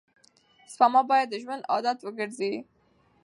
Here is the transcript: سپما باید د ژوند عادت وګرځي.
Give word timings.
سپما 0.73 1.01
باید 1.09 1.27
د 1.29 1.35
ژوند 1.43 1.63
عادت 1.71 1.97
وګرځي. 2.01 2.53